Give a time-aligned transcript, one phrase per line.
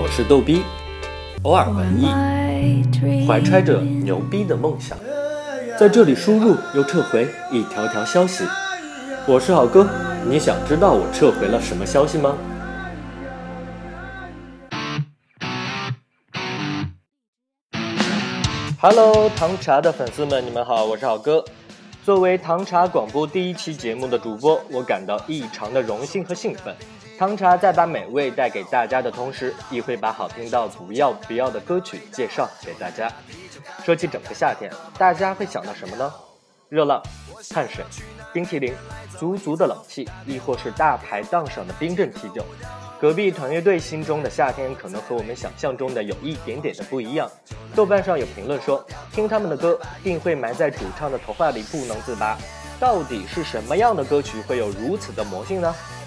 [0.00, 0.62] 我是逗逼，
[1.42, 2.06] 偶尔文艺，
[3.26, 4.96] 怀揣着牛逼的梦想，
[5.76, 8.44] 在这里输入又撤回一条条消息。
[9.26, 9.84] 我是好哥，
[10.24, 12.32] 你想知道我撤回了什么消息吗
[18.80, 21.44] ？Hello，糖茶的粉丝们，你们好，我是好哥。
[22.04, 26.72] 作为糖茶广播第一期节目的主播，我感到异常的荣幸和兴奋。
[27.18, 33.12] 糖茶在把美味带给大家的同时，亦会把好听到不要不要的歌曲介绍给大家。
[33.84, 36.12] 说起整个夏天，大家会想到什么呢？
[36.68, 37.02] 热浪、
[37.52, 37.84] 汗水、
[38.32, 38.72] 冰淇淋、
[39.18, 42.44] 足足的冷气，亦或是大排档上的冰镇啤酒。
[43.00, 47.28] 隔壁团乐队心中的夏天，可能和我们想象中的有一点点的不一样。
[47.74, 52.38] 豆瓣上有评论说，听他们的歌，定会埋在主唱的头发里不能自拔。
[52.78, 55.74] 到底是什么样的歌曲会有如此的魔性呢？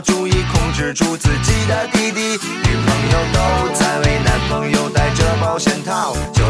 [0.00, 2.20] 要注意控制住自己的弟弟。
[2.20, 6.42] 女朋友都在为男朋友戴着保险套，就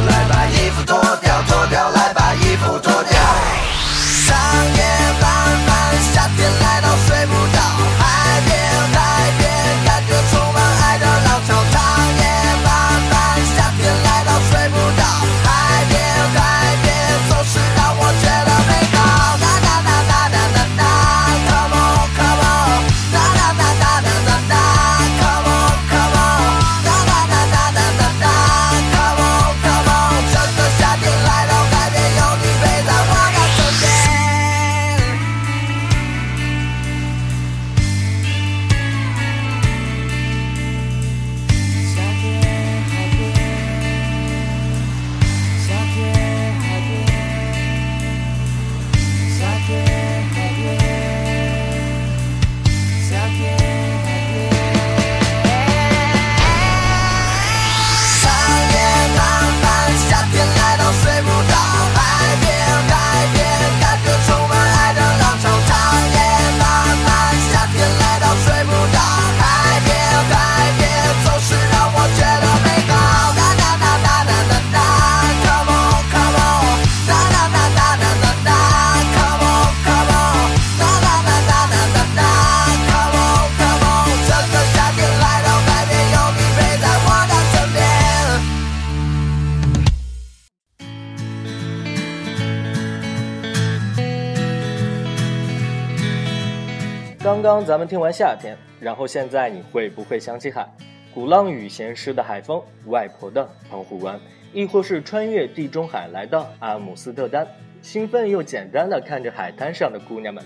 [97.22, 100.66] 刚刚咱们听完夏天，然后现在你会不会想起海？
[101.12, 104.18] 鼓浪屿咸湿的海风，外婆的澎湖湾，
[104.54, 107.46] 亦或是穿越地中海来到阿姆斯特丹，
[107.82, 110.42] 兴奋又简单的看着海滩上的姑娘们。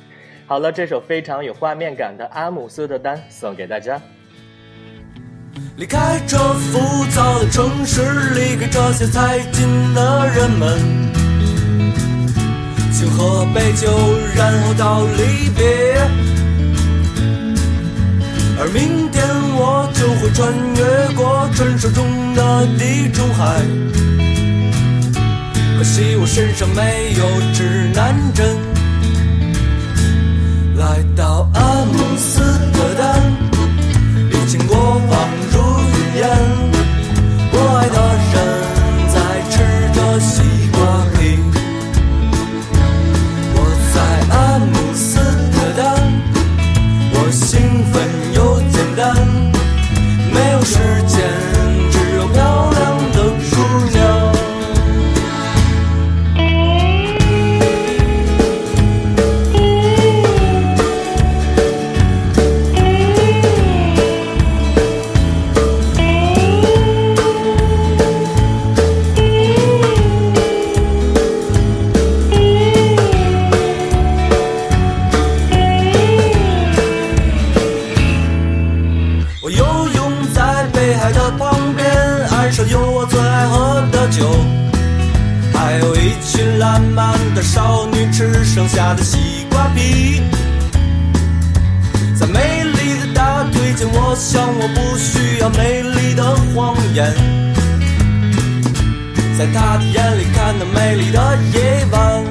[0.48, 4.02] 好了，这首非常有画面感的《阿姆斯特丹》送给大家。
[5.76, 8.02] 离开这浮躁的城市，
[8.34, 10.76] 离开这些财经的人们，
[12.92, 13.88] 请喝杯酒，
[14.34, 16.43] 然后到离别。
[18.56, 19.26] 而明天
[19.56, 23.60] 我就会穿越过传说中的地中海，
[25.76, 28.56] 可惜我身上没有指南针。
[30.76, 32.03] 来到阿姆
[86.94, 90.22] 群烂漫的少女吃剩下的西瓜皮。
[92.14, 96.22] 在美丽的大腿间，我想我不需要美丽的
[96.54, 97.12] 谎言。
[99.36, 102.24] 在她的眼里看到美丽的夜晚，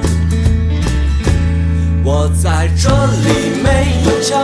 [2.03, 4.41] 我在这里没有枪，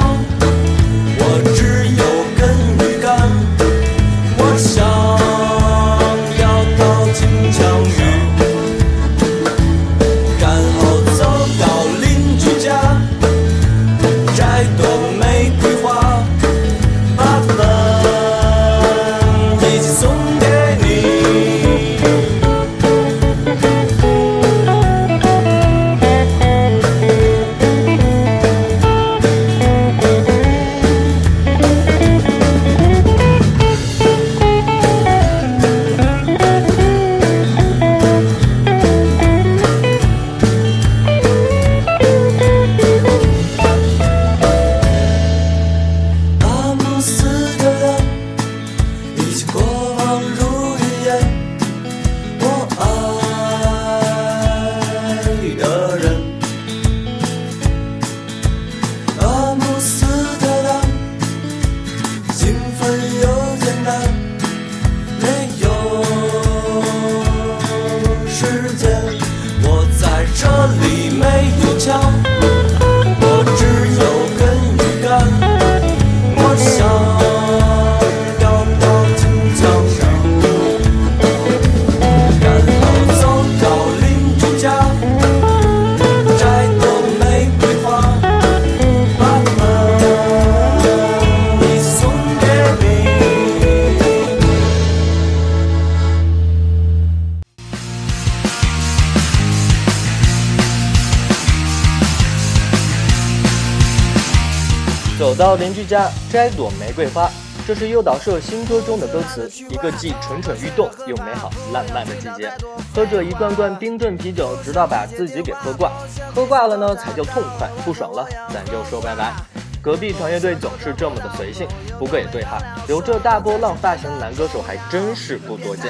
[105.39, 107.29] 到邻居家摘朵玫瑰花，
[107.65, 109.49] 这是诱导社新歌中的歌词。
[109.69, 112.51] 一个既蠢蠢欲动又美好烂漫的季节，
[112.93, 115.93] 喝着一罐罐冰镇啤酒，直到把自己给喝挂。
[116.35, 117.69] 喝挂了呢，才叫痛快。
[117.85, 119.33] 不爽了，咱就说拜拜。
[119.81, 121.65] 隔壁团乐队总是这么的随性，
[121.97, 125.85] 不过也对哈，留着大波浪发型的男歌手还真是不多见。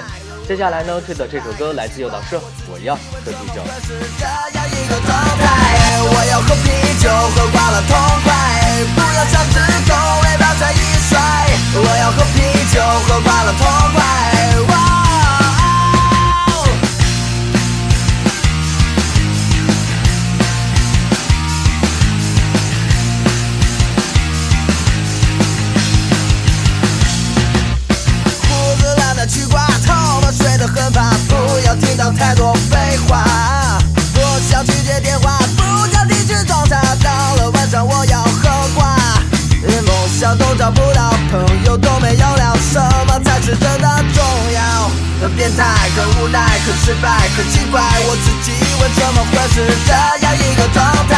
[0.48, 2.40] 接下来呢，推的这首歌来自诱导社，
[2.72, 3.64] 我要喝啤酒。
[45.56, 45.64] 态，
[45.96, 48.52] 很无奈，很失败，很奇怪，我自己
[48.82, 49.94] 为什么会是这
[50.26, 51.16] 样一个状态？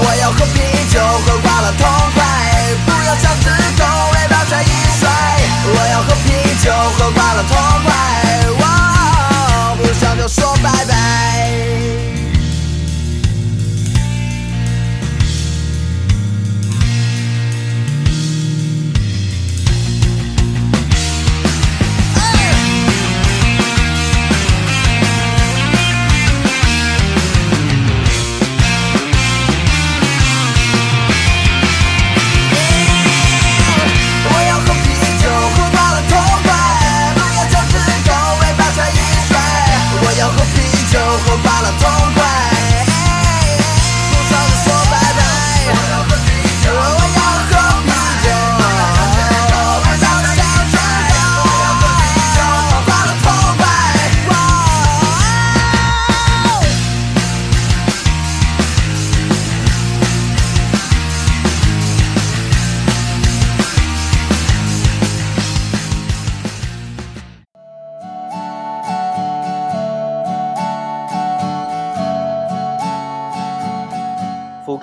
[0.00, 0.60] 我要喝啤
[0.92, 2.24] 酒，喝挂了痛快，
[2.86, 3.48] 不要像只
[3.78, 3.84] 狗，
[4.14, 4.70] 尾巴甩一
[5.00, 5.08] 甩。
[5.70, 6.14] 我要，喝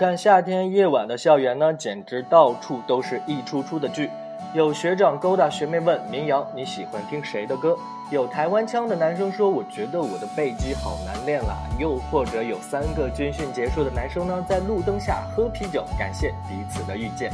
[0.05, 4.07] 看夏天夜晚的校园呢，简直到处都是一出出的剧。
[4.53, 7.75] 有学长勾搭学妹问明阳你喜欢听谁的歌？
[8.11, 11.57] 有台湾腔的男生说我觉得我的背肌好难练啦。
[11.79, 17.31] 又或者有三个军训结束的男生呢，在路灯下喝啤酒，感谢彼此的遇见。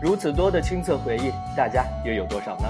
[0.00, 2.64] 如此多的青涩回忆，大家又有多少呢？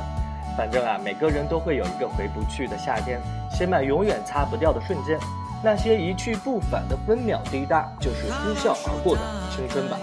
[0.56, 3.20] 反正啊，每个人都会有一个回不去的夏天，
[3.52, 5.16] 写满永远擦不掉的瞬间，
[5.64, 9.98] 那些一去不返的分秒滴答，就是呼啸而过的青春吧。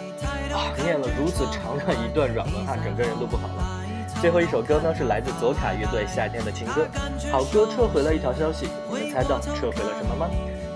[0.51, 3.79] 啊，念了如此长的一段软文哈，整个人都不好了。
[4.19, 6.87] 最后一首歌呢，是来自左卡乐队《夏天的情歌》，
[7.31, 10.27] 好歌撤回了一条消息，你们猜到撤回了什么吗？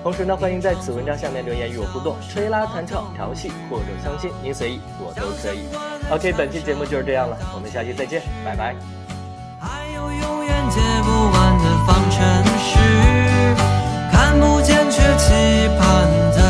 [0.04, 5.66] 同时呢，欢迎在此文章下面留言与我互动，吹拉弹唱调戏或者相亲，您随意，我都可以。
[6.12, 8.76] OK，本期节目就是这样了，我们下期再见，拜拜。
[9.60, 12.22] 还有永远接不完的方程，
[15.18, 16.45] 期盼着